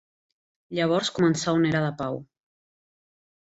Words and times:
Llavors 0.77 1.11
començà 1.19 1.55
una 1.59 1.71
era 1.75 1.85
de 1.87 1.95
pau. 2.03 2.21